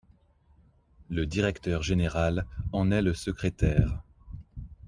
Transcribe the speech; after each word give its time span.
Le 1.11 1.27
directeur 1.27 1.83
général 1.83 2.47
en 2.73 2.89
est 2.89 3.03
le 3.03 3.13
secrétaire. 3.13 4.01